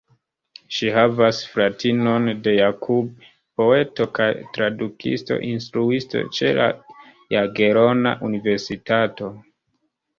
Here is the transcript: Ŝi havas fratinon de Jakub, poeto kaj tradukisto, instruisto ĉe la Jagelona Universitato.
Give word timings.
Ŝi 0.77 0.87
havas 0.93 1.41
fratinon 1.49 2.25
de 2.47 2.55
Jakub, 2.55 3.29
poeto 3.63 4.09
kaj 4.21 4.29
tradukisto, 4.57 5.41
instruisto 5.53 6.27
ĉe 6.41 6.53
la 6.63 6.69
Jagelona 7.39 8.19
Universitato. 8.33 9.35